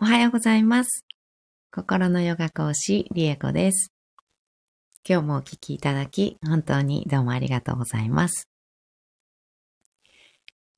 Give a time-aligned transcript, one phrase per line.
[0.00, 1.04] おはようございます。
[1.72, 3.92] 心のヨガ講師、リエコです。
[5.04, 8.48] 今日もお聞きいただき、本当にどうもありがとうございます。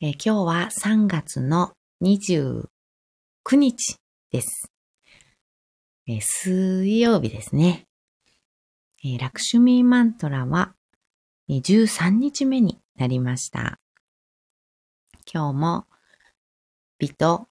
[0.00, 1.72] え今日は3月の
[2.02, 2.64] 29
[3.52, 3.98] 日
[4.32, 4.72] です。
[6.06, 7.84] え水曜日ですね。
[9.04, 10.72] えラクシュミーマントラは
[11.50, 13.78] 13日目になりました。
[15.30, 15.84] 今日も
[16.98, 17.48] 美と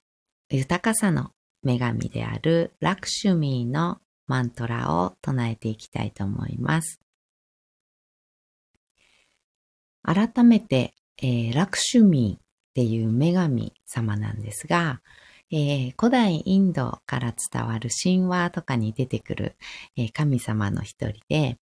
[0.49, 1.29] 豊かさの
[1.63, 6.99] 女神であるラクシュミーのマントラを唱えていきたいと思います。
[10.03, 12.41] 改めて、えーラクシュミーっ
[12.73, 15.01] ていう女神様なんですが、
[15.51, 19.55] えー古代インドから伝わる神話とかに出てくる、
[19.97, 21.57] えー神様の一人で、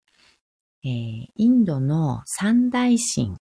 [0.84, 3.36] えーインドの三大神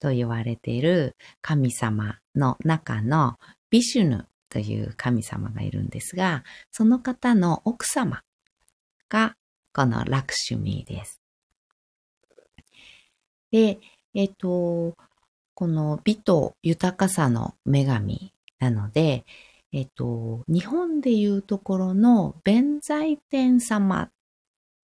[0.00, 3.36] と言われている神様の中の
[3.70, 8.22] ビシュヌという神様がいるんですが、その方の奥様
[9.08, 9.36] が
[9.72, 11.20] このラクシュミーです。
[13.50, 13.78] で、
[14.14, 14.96] えっ、と、
[15.54, 19.24] この美と豊かさの女神なので、
[19.72, 24.10] えっ、と、日本でいうところの弁財天様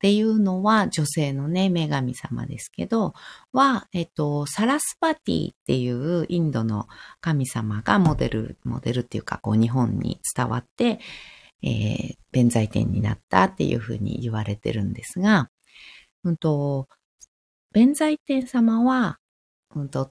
[0.04, 3.14] っていうのは女性のね、女神様ですけど、
[3.54, 6.88] は、えっと、サラスパティっていうインドの
[7.22, 11.00] 神様がモデル、モデルっていうか、こう日本に伝わって、
[11.62, 15.48] えー、弁財天になったっていうふうに言われてるんですが、
[16.22, 16.86] うんと、
[17.72, 19.16] 弁財天様は、
[19.74, 20.10] うんと、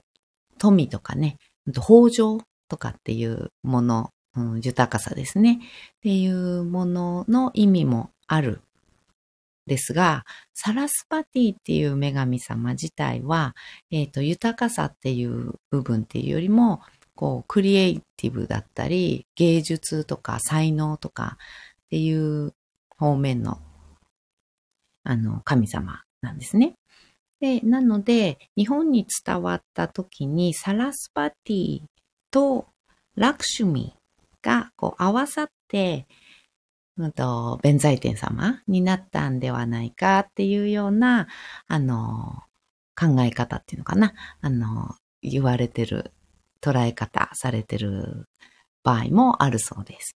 [0.58, 1.36] 富とかね、
[1.68, 5.60] うんと豊穣とかっていうもの、うん、豊かさですね。
[5.62, 8.60] っていうものの意味もある
[9.66, 13.54] ですが、サラスパティっていう女神様自体は、
[13.90, 16.80] えっ、と、豊かさっていう部分っていうよりも、
[17.14, 21.38] こう、クリエイティブだったり、芸術とか才能とか
[21.86, 22.54] っていう
[22.96, 23.58] 方面の、
[25.04, 26.74] あの、神様なんですね。
[27.40, 31.82] で、なので、日本に伝わった時に、サラスパティ
[32.30, 32.66] と
[33.16, 33.94] ラクシュミ
[34.42, 36.06] がこう合わさって、
[36.96, 41.26] うんと、弁財天様になったんではないかっていうような、
[41.66, 42.42] あの、
[42.96, 44.14] 考え方っていうのかな。
[44.40, 46.12] あの、言われてる、
[46.60, 48.28] 捉え方されてる
[48.84, 50.16] 場合もあるそうです。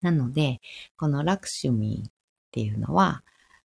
[0.00, 0.60] なので、
[0.96, 2.12] このラクシュミーっ
[2.50, 3.22] ていうのは、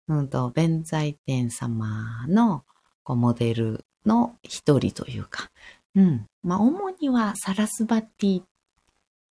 [0.09, 2.65] うんと、弁財天様の
[3.05, 5.51] こうモデルの一人というか、
[5.95, 6.27] うん。
[6.43, 8.45] まあ、主にはサラスバティっ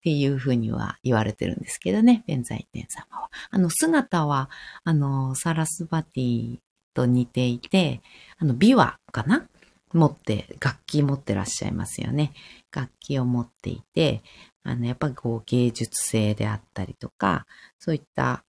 [0.02, 3.30] っていうふうには言われてるんですけどね、弁財天様は。
[3.52, 4.50] あの、姿は、
[4.84, 6.58] あの、サラスバティ
[6.96, 8.02] と似ていて、
[8.40, 9.48] あの、琵琶かな？
[9.94, 12.34] 持って、楽器持ってらっしゃいますよね。
[12.72, 14.24] 楽器を持っていて、
[14.64, 17.46] あの、やっぱりこう芸術性であったりとか、
[17.78, 18.44] そういった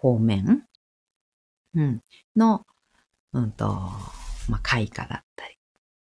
[0.00, 0.66] 方面、
[1.74, 2.00] うん、
[2.34, 2.66] の、
[3.32, 3.66] うんと、
[4.48, 5.58] まあ、絵画だったりっ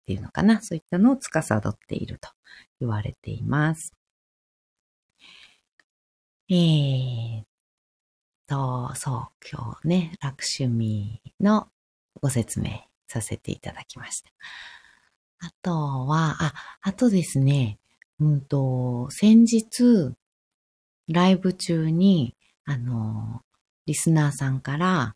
[0.04, 0.60] ていうのかな？
[0.60, 2.28] そういったのを司っていると
[2.78, 3.94] 言われています。
[6.52, 7.42] えー
[8.48, 11.68] と、そう、今日ね、ラクシュミーの
[12.20, 12.70] ご説明
[13.06, 14.30] させていただきました。
[15.38, 17.78] あとは、あ、あとですね、
[18.18, 20.12] うんと、先日、
[21.06, 22.34] ライブ中に、
[22.64, 23.42] あの、
[23.86, 25.14] リスナーさんから、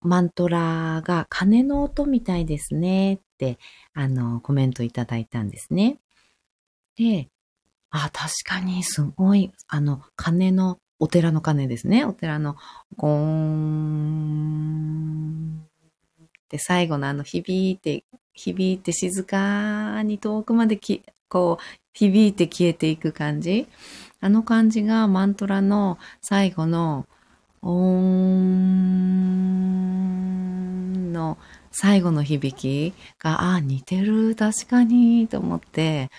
[0.00, 3.58] マントラが鐘の音みたいですねって、
[3.94, 5.98] あの、コメントいただいたんですね。
[6.96, 7.30] で、
[7.94, 12.06] あ、確かにすごい、あの、鐘の、お寺の鐘ですね。
[12.06, 12.56] お寺の、
[12.96, 14.42] ゴーン
[16.24, 23.68] って最後のあの、響いて、響いて静かに遠くまでき、こう、響いて消えていく感じ。
[24.20, 27.06] あの感じがマントラの最後の、
[27.60, 28.72] オーン
[31.12, 31.36] の
[31.70, 36.10] 最後の響きが、あ、似てる、確かに、と思って、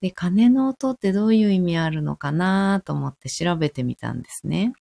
[0.00, 4.72] で、鐘の音ってどういう意味あるのかなと思って調べてみたんですね。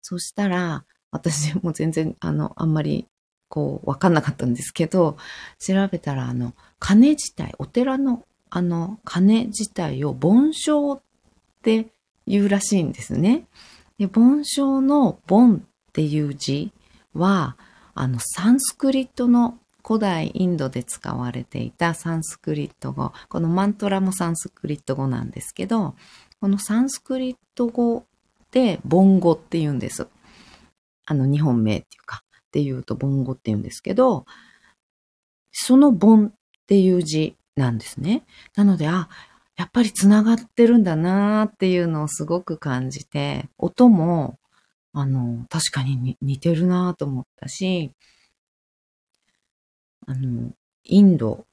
[0.00, 3.08] そしたら、私も全然、あの、あんまり、
[3.48, 5.16] こう、わかんなかったんですけど、
[5.58, 11.00] 調べたら、あの、鐘自体、お寺の、あの、鐘自体を盆鐘っ
[11.62, 11.86] て
[12.26, 13.46] 言うらしいんですね。
[13.98, 16.72] で、盆鐘の盆っていう字
[17.14, 17.56] は、
[17.94, 25.94] あの、サンスクリットの古代インドで使われていたサンスクリット語、このマントラもサンスクリット語なんですけど、
[26.40, 28.06] このサンスクリット語
[28.50, 30.08] で盆語って言うんです。
[31.06, 34.24] あの、日本名っていうか、っていうと盆語って言うんですけど、
[35.52, 36.32] その盆っ
[36.66, 38.24] ていう字なんですね。
[38.56, 39.08] なので、あ、
[39.56, 44.38] やっぱり繋がってるんだなーっていうのをすごく感じて、音も、
[44.92, 47.92] あの、確かに似てるなーと思ったし、
[50.06, 50.52] あの、
[50.84, 51.46] インド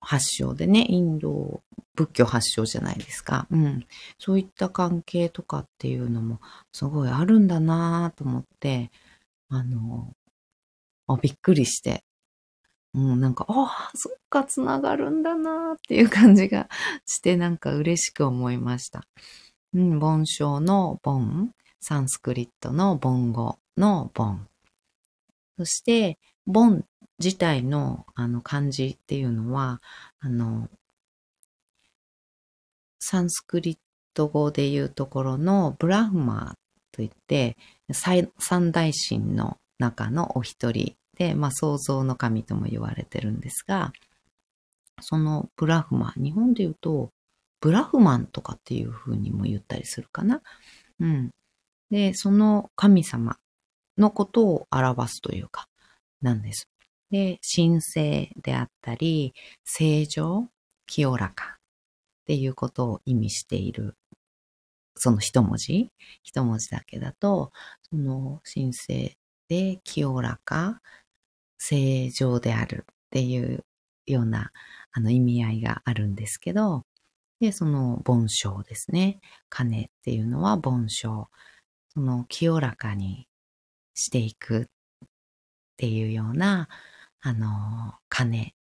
[0.00, 1.62] 発祥でね、インド
[1.94, 3.46] 仏教発祥じゃないですか。
[3.50, 3.86] うん。
[4.18, 6.40] そういった関係とかっていうのも
[6.72, 8.90] すごいあるんだなと思って、
[9.48, 10.14] あの、
[11.06, 12.04] あびっくりして、
[12.94, 16.68] う、なんか、ああ、そっか、つながるんだなっていう感じが
[17.06, 19.04] して、なんか嬉しく思いました。
[19.74, 24.48] うん、盆章の盆、サンスクリットの盆語の盆。
[25.58, 26.84] そして、盆
[27.18, 29.80] 自体のあの漢字っていうのは、
[30.20, 30.68] あの、
[32.98, 33.78] サンスクリッ
[34.14, 36.58] ト語でいうところのブラフマー
[36.92, 37.56] といって、
[37.92, 43.92] 三大神の中のお一人で、まあ創造の神とも言われてるんですが、
[45.00, 47.10] そのブラフマン、日本で言うと、
[47.60, 50.42] ブラフマンとかっていう風にも言ったりするかな。
[51.00, 51.30] うん。
[51.90, 53.36] で、その神様
[53.98, 55.66] のことを表すというか、
[56.22, 56.68] なんです。
[57.10, 59.34] で、神聖であったり、
[59.64, 60.48] 正常、
[60.86, 63.96] 清らかっていうことを意味している、
[64.96, 65.90] その一文字
[66.22, 67.52] 一文字だけだと、
[67.90, 69.16] その神聖
[69.48, 70.80] で清らか、
[71.58, 73.64] 正常であるっていう
[74.06, 74.50] ような
[74.92, 76.84] あの意味合いがあるんですけど、
[77.40, 79.20] で、その盆章ですね。
[79.48, 81.28] 鐘っていうのは盆章。
[81.94, 83.26] その清らかに
[83.94, 84.66] していくっ
[85.80, 86.68] ていうような、
[87.22, 88.54] あの、鐘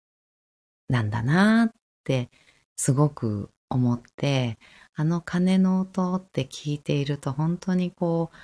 [0.87, 1.71] なんだなっ
[2.03, 2.29] て
[2.75, 4.59] すごく思って、
[4.93, 8.35] あの鐘の音って聞いていると本当にこう、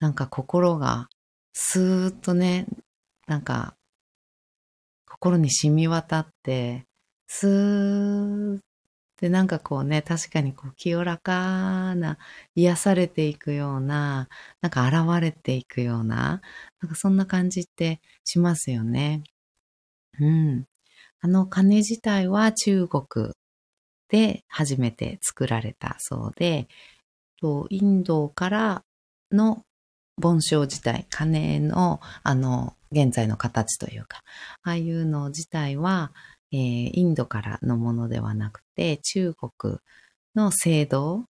[0.00, 1.08] なんか心が
[1.54, 2.66] スーッとね、
[3.26, 3.74] なんか
[5.06, 6.86] 心に染み渡って、
[7.26, 8.60] スーっ
[9.18, 12.18] てなんかこうね、確かにこう清らかな、
[12.54, 14.28] 癒されていくような、
[14.60, 16.40] なんか現れていくような、
[16.80, 19.22] なんかそんな感じってしますよね。
[20.20, 20.66] うん。
[21.20, 23.32] あの鐘自体は中国
[24.08, 26.68] で初めて作られたそうで、
[27.70, 28.84] インドから
[29.32, 29.64] の
[30.16, 34.22] 盆章自体、鐘のあの現在の形というか、
[34.62, 36.12] ああいうの自体は、
[36.52, 39.78] えー、インドからのものではなくて、中国
[40.34, 41.24] の聖堂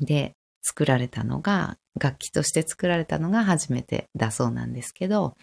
[0.00, 0.32] で
[0.62, 5.36] 作られたのが、楽器として作られたのが初めてだそうなんですけど、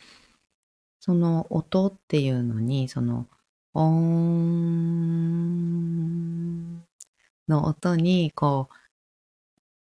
[1.00, 3.28] その音っていうのに、その、
[3.74, 3.92] オー
[7.48, 8.74] の音に、こう、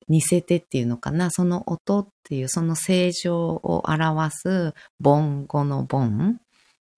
[0.08, 6.40] 似せてっていうのかな、その音っていう、その正常を表す、ボン語のボン、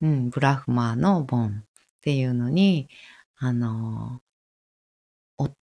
[0.00, 1.65] うん、ブラフマーのボン。
[2.06, 2.88] っていうのに、
[3.37, 4.20] あの、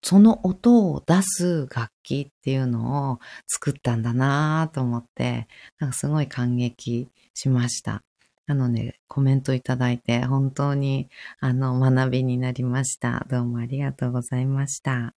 [0.02, 5.46] その音を出す楽器っていうのを作ったんだなぁと思って、
[5.78, 8.02] なんかすごい感激しました。
[8.46, 11.10] なので、コメントいただいて、本当に、
[11.40, 13.26] あの、学びになりました。
[13.28, 15.14] どうもありがとうございました。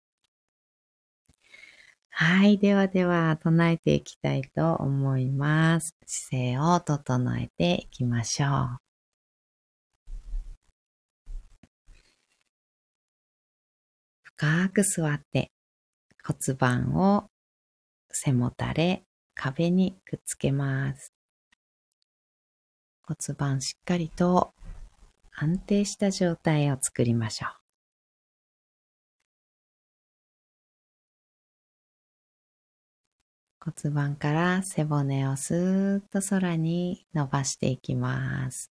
[2.10, 2.58] はい。
[2.58, 5.94] ではでは、唱えていきたいと思います。
[6.04, 8.91] 姿勢を整えていきましょう。
[14.42, 15.52] 深く座って、
[16.26, 17.30] 骨盤を
[18.10, 21.14] 背もたれ、壁にくっつけます。
[23.04, 24.52] 骨盤しっかりと
[25.32, 27.50] 安定した状態を作りましょう。
[33.60, 38.71] 骨盤から背骨をスーッと空に伸ばしていきます。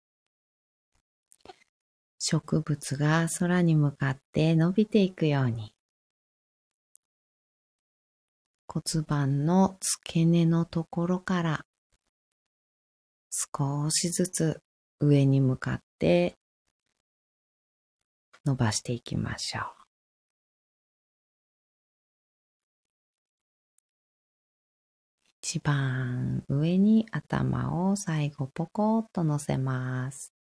[2.19, 5.73] 植物が空に向かって伸びていくように
[8.67, 11.65] 骨盤の付け根のところから
[13.31, 14.61] 少しずつ
[14.99, 16.35] 上に向かって
[18.45, 19.63] 伸ばしていきましょう。
[25.41, 30.38] 一番上に頭を最後ポコッと乗せます。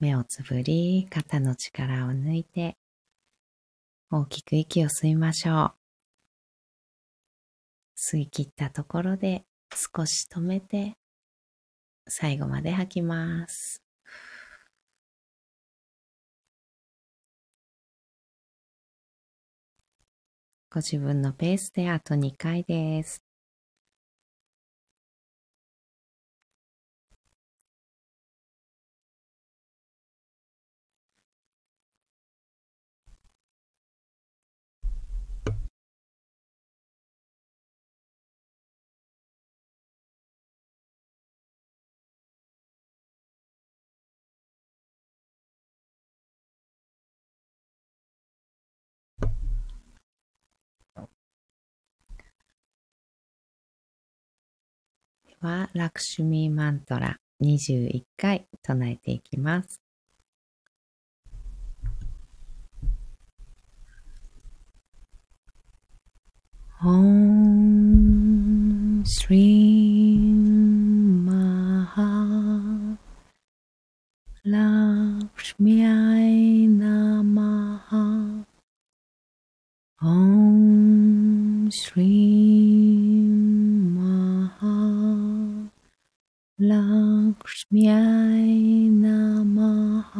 [0.00, 2.76] 目をつぶり、肩の力を抜いて、
[4.10, 5.74] 大きく息を吸いましょう。
[7.96, 10.94] 吸い切ったところで少し止めて
[12.06, 13.82] 最後まで吐きます。
[20.70, 23.23] ご自分のペースであと2回です。
[55.44, 59.78] はラクシュミーマントラ21回唱えていきます。
[66.82, 67.94] Om
[69.04, 70.18] Shri
[71.26, 72.96] Maha
[74.46, 75.88] Lakshmiyai
[76.68, 78.44] Namaha
[80.00, 82.73] Om Shri
[87.72, 90.12] लक्ष्म्याय नमः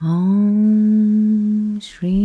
[0.00, 2.17] ॐ Shri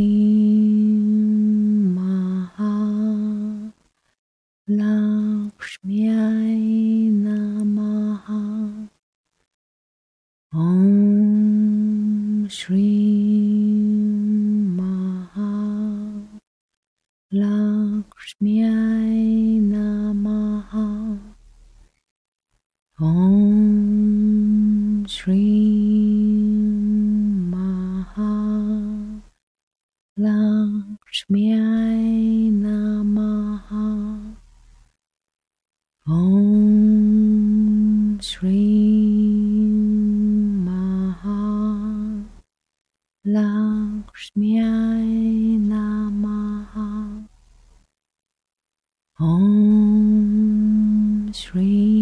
[51.36, 51.93] Shri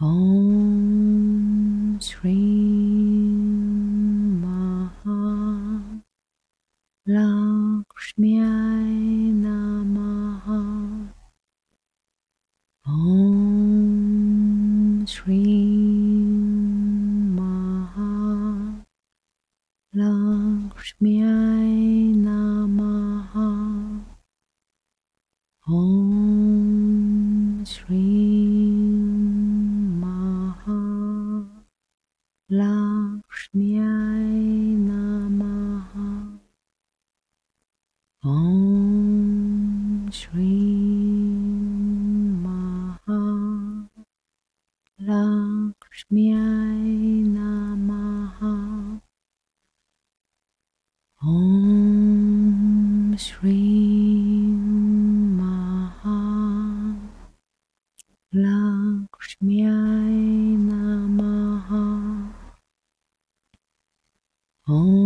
[0.00, 2.57] Om Shri
[58.32, 59.72] Lakshmiyai
[60.60, 61.80] Namaha.
[64.68, 64.97] Om.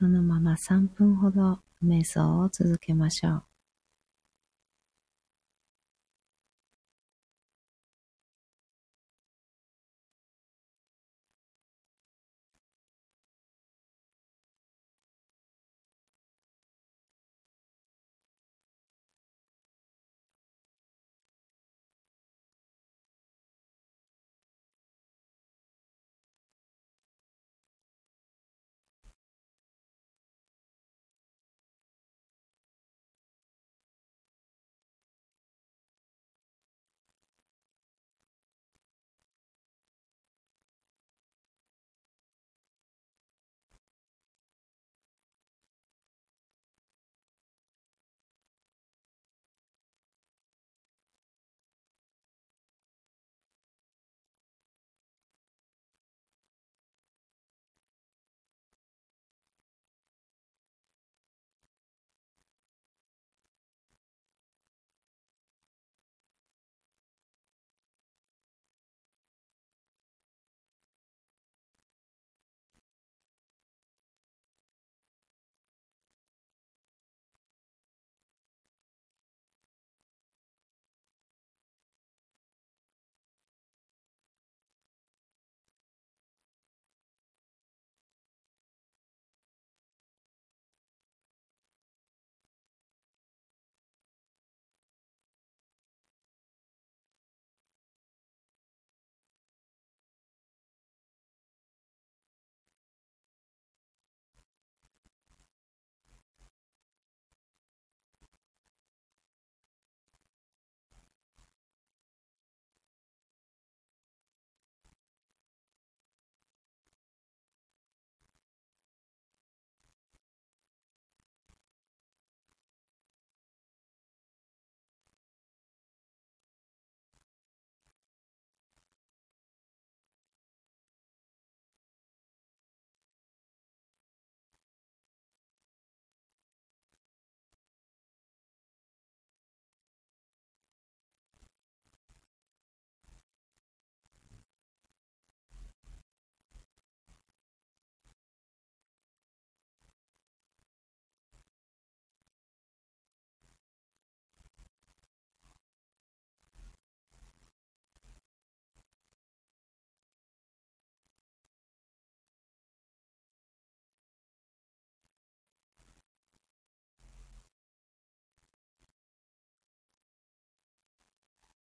[0.00, 3.49] そのまま3分ほど瞑想を続けましょう。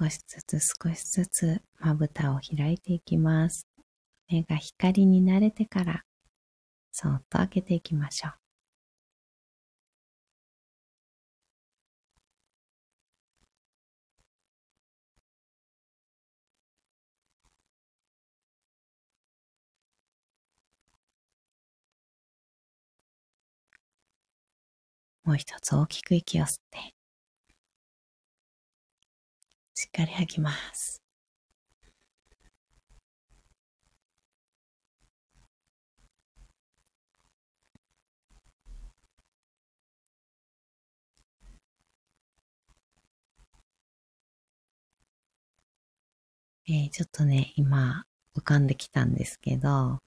[0.00, 3.66] 少しずつ少しずつまぶたを開いていきます。
[4.30, 6.04] 目が光に慣れてから、
[6.90, 8.32] そっと開けていきましょう。
[25.24, 26.94] もう一つ大きく息を吸って、
[29.80, 31.02] しっかり吐きます。
[46.68, 48.04] えー、ちょっとね、今
[48.36, 50.00] 浮かんできたんですけど、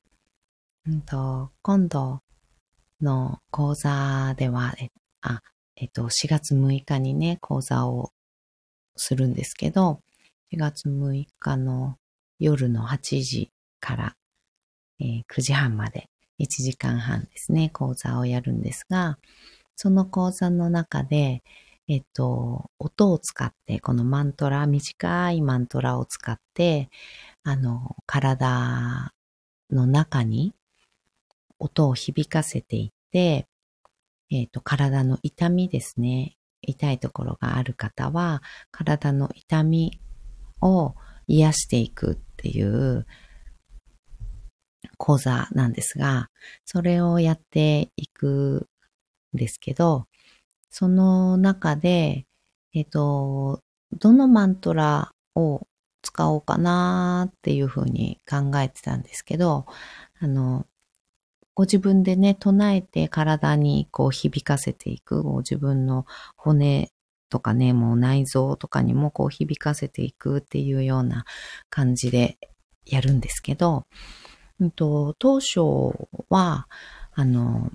[0.86, 2.22] うんと、今度
[3.02, 4.90] の講座では、え
[5.22, 5.42] あ、
[5.76, 8.12] えっと、4月6日にね、講座を
[8.96, 10.02] するんですけど、
[10.54, 11.98] 4月6日の
[12.40, 14.16] 夜の8時から、
[15.00, 19.18] えー、9時半まで1時間半ですね、講座をやるんですが、
[19.76, 21.42] その講座の中で、
[21.88, 26.90] えっと、音を使って、このマントラ、短いマントラを使って、
[27.44, 29.14] あの、体
[29.70, 30.54] の中に
[31.60, 33.48] 音を響かせていって、
[34.30, 36.36] えっと、体の痛みですね。
[36.64, 40.00] 痛いところがある方は、体の痛み
[40.62, 40.96] を
[41.28, 43.06] 癒していくっていう
[44.98, 46.30] 講座なんですが、
[46.66, 48.68] それをやっていく
[49.36, 50.08] んですけど、
[50.70, 52.26] その中で、
[52.74, 55.68] えっ、と、どのマントラを
[56.02, 59.66] 使おうかなっていうふうに考えてたんですけど、
[60.20, 60.66] あの、
[61.56, 66.92] ご自分でね、唱えて体にこう響かせていく、ご自分の骨
[67.30, 71.26] とかね、もう内臓とかにもこう響かせていくっていうような
[71.70, 72.38] 感じで
[72.86, 73.86] やるんですけど、
[74.60, 75.60] うんと、当初
[76.30, 76.68] は、
[77.14, 77.72] あの、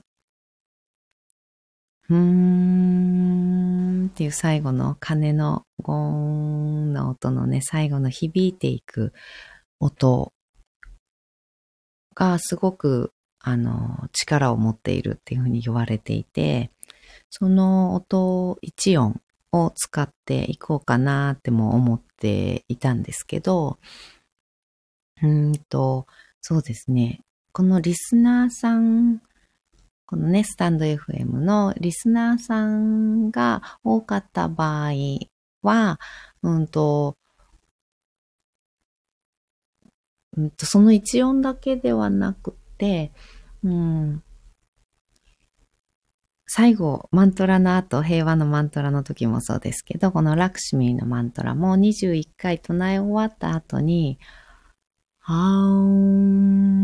[2.10, 9.12] うーんっていう最後の鐘のゴーンの音のね、最後の響いていく
[9.80, 10.32] 音
[12.14, 16.70] がすごく、あの、力を持っているっていうふうに言われていて、
[17.30, 19.20] その音一音
[19.52, 23.78] を使っていこうかなっても思っていたんですけど、
[25.22, 26.06] うんと、
[26.40, 27.20] そうですね。
[27.52, 29.20] このリスナーさん
[30.10, 34.92] このね、スタンド FM のリスナーさんが多かった場合
[35.60, 36.00] は、
[36.42, 37.18] うんと、
[40.34, 42.67] うんとその一音だけではなくて、
[43.64, 44.22] うん、
[46.46, 54.18] 最後、マントラの後、平和のマントラの時もそうですけど、このラクシミーのマントラも21回唱え終わった後に、
[55.18, 56.78] はーん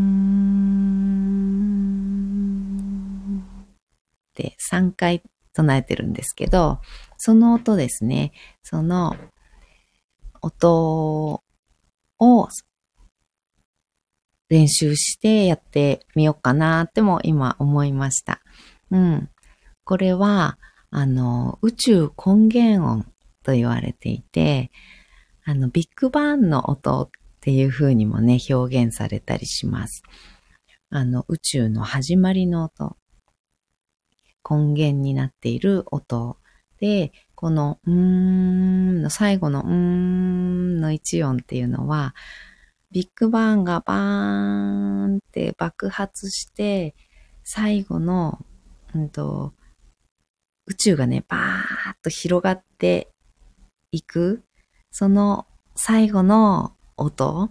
[3.39, 6.79] って3回唱えてるんですけど、
[7.17, 9.15] その音ですね、その
[10.41, 11.41] 音
[12.19, 12.49] を
[14.49, 18.41] 練習してやってみようかなっても今思いました。
[18.91, 19.29] うん。
[19.83, 20.57] これは、
[20.91, 23.05] あの、宇宙根源音
[23.43, 24.71] と言われていて、
[25.43, 27.09] あの、ビッグバンの音っ
[27.41, 30.03] ていう風にもね、表現されたりします。
[30.89, 32.97] あの、宇宙の始まりの音、
[34.49, 36.37] 根源になっている音
[36.79, 42.15] で、この、うーんの最後のうーんの一音っていうのは、
[42.91, 46.95] ビッグバーンがバーンって爆発して、
[47.43, 48.39] 最後の、
[48.93, 49.53] うんと、
[50.67, 53.09] 宇宙がね、バーッと広がって
[53.91, 54.43] いく、
[54.91, 55.45] その
[55.75, 57.49] 最後の音、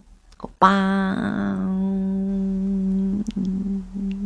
[0.58, 0.72] バー
[1.60, 3.24] ン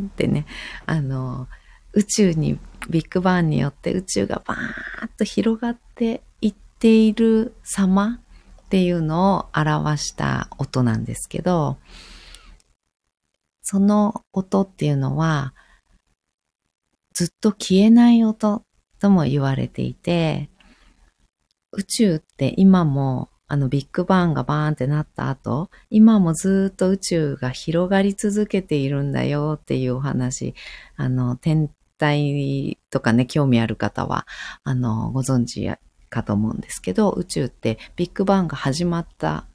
[0.06, 0.46] ってね、
[0.86, 1.48] あの、
[1.92, 2.58] 宇宙に、
[2.90, 8.20] ビッグバーンによって宇宙がバーッと広がっていっている様
[8.68, 11.78] っていうのを表した音なんですけど、
[13.62, 15.54] その音っていうのは、
[17.14, 18.62] ずっと消えない音
[19.00, 20.50] とも言われていて、
[21.72, 30.54] 宇宙って今もあのビッグバンがバーンってなった後、今もずっと宇宙が広がり続けているんだよっていうお話、
[30.96, 34.26] あの、天体とかね、興味ある方は、
[34.62, 35.66] あの、ご存知
[36.08, 39.46] かと思うんですけど、宇宙ってビッグバンが始まった、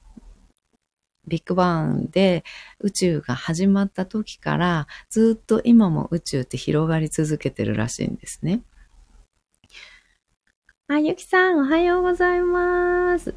[1.28, 2.44] ビッグバンで
[2.80, 8.62] 宇宙が始まった時からずっと今も宇宙って広がり続けてるらしいんですね。
[10.88, 13.34] あ、ゆきさん、おはようございます。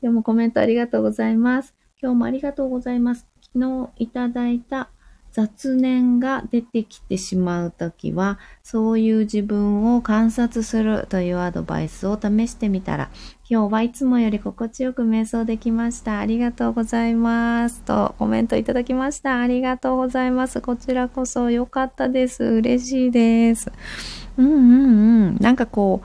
[0.00, 1.74] でもコメントありがとうございます。
[2.00, 3.26] 今日もありがとうございます。
[3.52, 4.88] 昨日いただいた
[5.32, 13.10] 雑念が出てきてしまうときは、そういう自分を観察するというアドバイスを試してみたら、
[13.48, 16.18] 今日はいつもより心地よく瞑想できました。
[16.18, 17.82] ありがとうございます。
[17.82, 19.40] とコメントいただきました。
[19.40, 20.60] ありがとうございます。
[20.60, 22.44] こちらこそ良かったです。
[22.44, 23.70] 嬉しいです。
[24.36, 25.36] うんうんうん。
[25.40, 26.02] なんかこ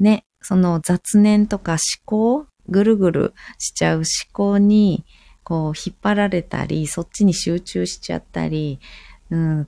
[0.00, 5.04] う、ね、その雑念とか思考ぐるぐるしちゃう思考に、
[5.46, 8.80] こう、引っ張られたり、そっちに集中しちゃったり、
[9.30, 9.66] うん、思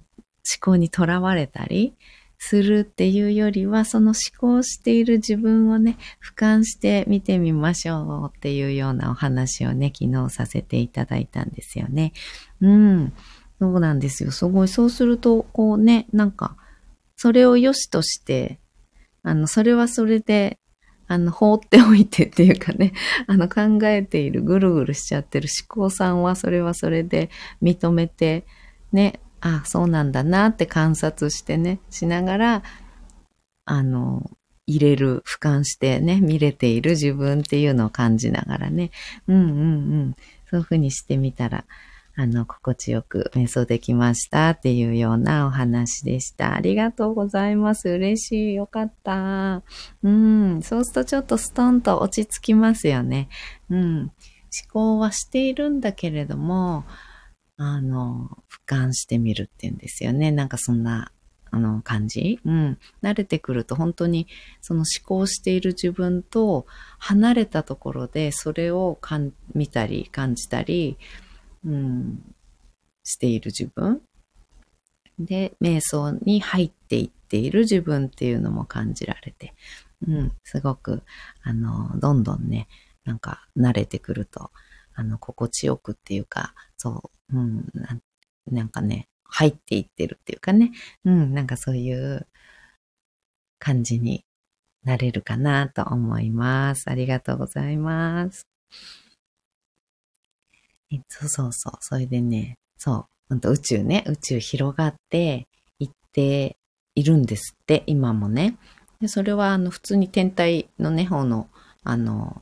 [0.60, 1.94] 考にとらわれたり
[2.36, 12.12] するっていうよりは、その思考している自分をね、俯瞰して見てみましょうっていうようなお話をね、昨日させていただいたんですよね。
[12.60, 13.12] うん。
[13.60, 14.32] そうなんですよ。
[14.32, 14.68] すごい。
[14.68, 16.56] そうすると、こうね、なんか、
[17.14, 18.58] それを良しとして、
[19.22, 20.58] あの、それはそれで、
[21.08, 22.92] あの、放っておいてっていうかね、
[23.26, 27.30] あの、考えている、ぐるぐるしちゃってる思考さんは、それはそれで
[27.62, 28.46] 認めて、
[28.92, 32.62] ね、あ、そうなんだなって観察してね、しながら、
[33.64, 34.30] あの、
[34.66, 38.90] 入れる、俯瞰してね、見れている自分っていうのを感じながらね、
[39.26, 39.54] うんうんう
[40.10, 40.16] ん、
[40.50, 41.64] そういうふうにしてみたら、
[42.20, 46.56] あの、心地よく瞑想できましたっていうようなお話でした。
[46.56, 47.90] ありがとうございます。
[47.90, 48.54] 嬉しい。
[48.54, 49.62] よかった。
[50.02, 50.60] うん。
[50.60, 53.28] そうするとちょっとストンと落ち着きますよね。
[53.70, 53.98] うん。
[54.00, 54.10] 思
[54.72, 56.84] 考はしているんだけれども、
[57.56, 60.32] あの、俯瞰してみるっていうんですよね。
[60.32, 61.12] なんかそんな、
[61.52, 62.78] あの、感じうん。
[63.00, 64.26] 慣れてくると本当に
[64.60, 66.66] その思考している自分と
[66.98, 70.98] 離れたところでそれをかん見たり感じたり、
[71.64, 72.34] うん、
[73.04, 74.02] している自分。
[75.18, 79.54] で、瞑想に入っていっている自分っていうのも感じられて、
[80.06, 81.02] うん、すごく、
[81.42, 82.68] あの、どんどんね、
[83.04, 84.50] なんか慣れてくると、
[84.94, 87.66] あの、心地よくっていうか、そう、うん、
[88.50, 90.72] なんかね、入っていってるっていうかね、
[91.04, 92.26] うん、なんかそういう
[93.58, 94.24] 感じに
[94.84, 96.88] なれるかなと思います。
[96.88, 98.46] ありがとうございます。
[101.08, 101.72] そうそうそう。
[101.80, 105.46] それでね、そう、本当宇宙ね、宇宙広がって
[105.78, 106.56] いって
[106.94, 108.56] いるんですって、今もね。
[109.00, 111.48] でそれは、あの、普通に天体のね、方の、
[111.84, 112.40] あの、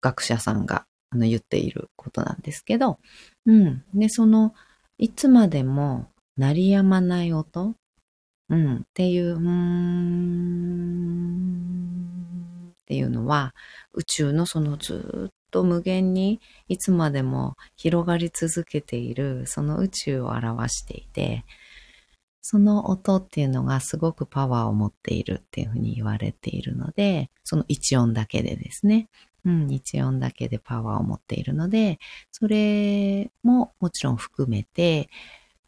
[0.00, 2.98] 学者さんが、あの、言っていることなんですけど、
[3.46, 3.84] うん。
[3.94, 4.54] で、その、
[4.98, 7.74] いつまでも鳴りやまない音、
[8.50, 10.28] うん、っていう、うーん、
[12.70, 13.54] っていうのは、
[13.94, 21.44] 宇宙のそのずっと無限にいつまでも広がり続けているその宇宙を表していて、
[22.40, 29.08] その音っていうのがすごくパワーを持っているっていうふうに言われているので、その一音だけでですね。
[29.44, 31.98] うん、一音だけでパワーを持っているので、
[32.32, 35.08] それももちろん含めて、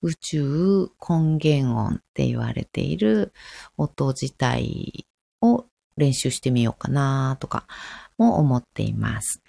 [0.02, 3.32] 宇宙根源音って言われている
[3.76, 5.06] 音自体
[5.42, 5.66] を
[5.96, 7.66] 練習してみようかなとか
[8.16, 9.42] も思っています。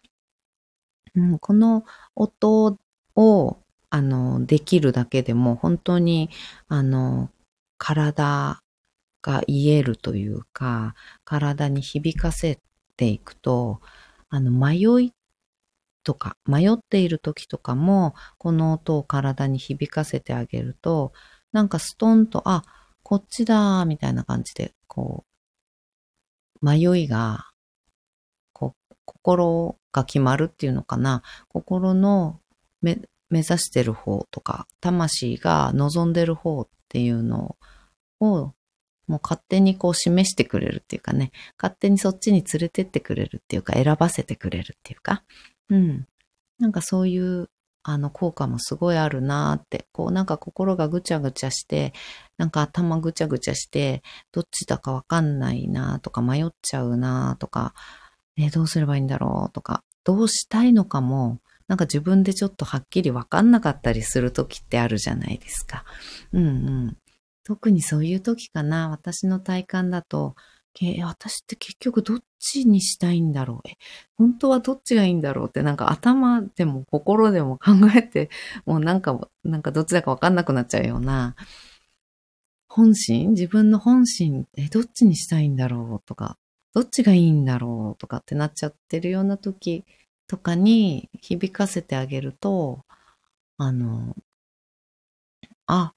[1.16, 1.84] うん、この
[2.16, 2.78] 音
[3.16, 3.58] を、
[3.90, 6.30] あの、できるだけでも本当に、
[6.68, 7.30] あの、
[7.78, 8.62] 体
[9.22, 10.96] が癒えるというか、
[11.26, 12.60] 体に響かせ
[12.98, 13.82] ていくと、
[14.30, 15.14] あの、迷い
[16.04, 21.14] とか、迷っている時とかも、この音を体に響かせてあげると、
[21.54, 22.64] なんかストンと、あ、
[23.04, 25.26] こっちだ、みたいな感じで、こ
[26.62, 27.52] う、迷いが
[28.54, 31.24] こう心が決まるっていうのかな。
[31.50, 32.40] 心の
[32.82, 33.00] 目
[33.30, 37.56] 指してる方とか、魂が望んでる方っていうの
[38.20, 38.54] を、
[39.08, 45.24] もう勝手にこう示してくれるっていうかね、勝手にそっちに連れてってくれるっていうか、選ばせてくれるっていうか、
[45.70, 46.08] うん。
[46.60, 47.50] なんかそういう
[47.84, 51.94] あの効果もすごいあるなって、こうなんか心がぐちゃぐちゃして、
[52.38, 57.74] なんか頭ぐちゃぐちゃして、どっちだかわかんないなとか迷っちゃうなとか、
[58.38, 65.86] ね、どうすればいいんだろうとか、どうしたいのかも、なんか自分でちょっとはっきりわかんなかったりする時ってあるじゃないですか。
[66.34, 66.98] うんうん。
[67.44, 70.36] 特にそういう時かな、私の体感だと、
[70.82, 73.70] え私って結局どっちにしたいんだろう？
[73.70, 73.74] え、
[74.18, 78.30] 本当はどっちがいいんだろうってなんか頭でも心でも考えて、
[78.66, 81.36] もうなんか、なんかどっちだかわかんなくなっちゃうような、
[82.70, 83.32] 本心？
[83.32, 86.38] 自分の本心、え、どっちにしたいんだろうとか、
[86.74, 89.86] どっちがいいんだろうとかってなっちゃってるような時
[90.28, 92.86] とかに響かせてあげると、
[93.58, 94.16] あの、
[95.68, 95.94] あ、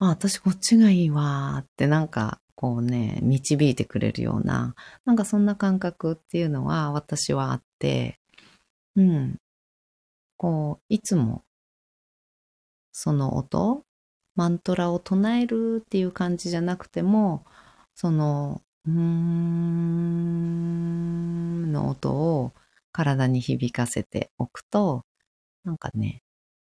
[0.00, 8.18] あ、私こっちがいいわってなんかこうね、導いてくれるような、なんかそんな感覚っていうのは私はあって、
[8.96, 9.38] うん。
[10.36, 11.44] こう、いつも
[13.00, 13.84] その音、
[14.34, 17.44] マントラを唱えるっていう感じじゃなくても、
[17.94, 19.98] そのうーん
[21.72, 22.52] の音を
[22.92, 25.04] 体に響かせておくと、
[25.64, 26.22] なんかね、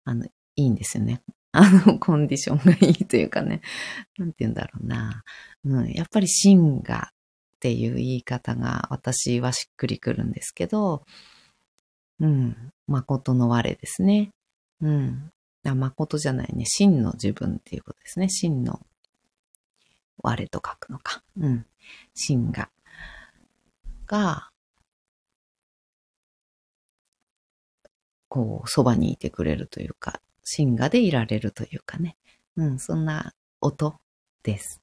[0.03, 1.21] あの、いいんですよね。
[1.51, 3.62] あの、コンディションがいいというかね、
[4.17, 5.23] なんて言うんだろうな。
[5.63, 7.13] うん、やっぱり真がっ
[7.60, 11.05] ていう言い方が私はしっくりくるんですけど、
[12.19, 14.32] うん、誠の我ですね。
[14.82, 15.32] うん。
[15.63, 16.65] 誠じゃないね。
[16.65, 18.29] 真の自分っていうことですね。
[18.29, 18.82] 真の
[20.23, 21.23] 我と書くのか。
[21.39, 21.65] うん。
[22.13, 22.69] 真が、
[24.05, 24.51] が、
[28.27, 32.17] こう、そばにいてくれるというか、シンガでいられるというかね。
[32.55, 33.95] うん、そんな音
[34.43, 34.82] です。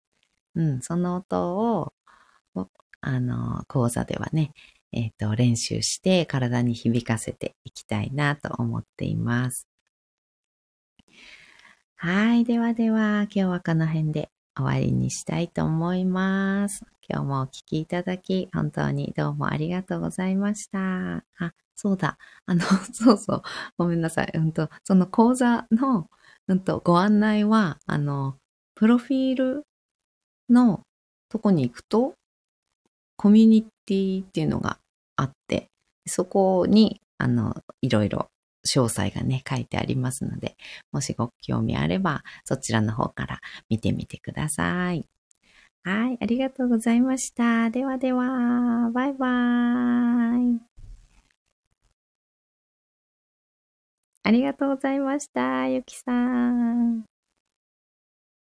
[0.55, 1.93] うん、その音を、
[3.01, 4.53] あの、講座ではね、
[4.93, 9.69] えっ、ー、と、練習して体に響かせていきたいなと思っています。
[11.97, 12.45] はい。
[12.45, 16.85] ではでは、今日はこの辺で終わりにしたいと思います。
[17.09, 21.25] 今日もお聴きいただき、本当にどうもありがとうございました。
[21.39, 22.17] あ、そうだ。
[22.47, 22.63] あの、
[22.95, 23.43] そうそう。
[23.77, 24.31] ごめんなさい。
[24.35, 26.09] うんと、その講座の、
[26.49, 28.39] うんと、ご案内は、あの、
[28.75, 29.67] プロフィール
[30.49, 30.83] の
[31.29, 32.15] とこに行くと、
[33.17, 34.79] コミュニティっていうのが
[35.17, 35.69] あって、
[36.07, 38.29] そこに、あの、いろいろ
[38.67, 40.57] 詳細がね、書いてありますので、
[40.93, 45.09] もしご興味あれば、そちらの方から見てみてください。
[45.85, 47.71] はい、ありがとうございました。
[47.71, 50.61] ではでは、バイバーイ。
[54.25, 57.05] ありがとうございました、ゆきさん。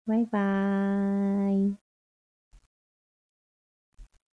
[0.06, 1.89] バイバーイ。